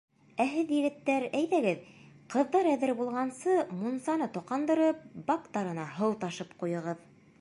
[0.43, 1.83] Ә һеҙ, егеттәр, әйҙәгеҙ,
[2.35, 7.07] ҡыҙҙар әҙер булғансы, мунсаны тоҡандырып, бактарына һыу ташыш ҡуйығыҙ.